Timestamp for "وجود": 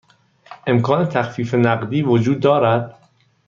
2.01-2.39